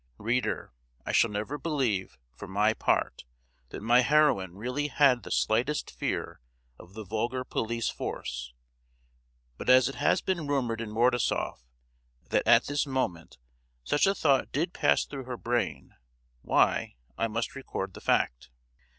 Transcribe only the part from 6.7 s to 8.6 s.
of the vulgar police force;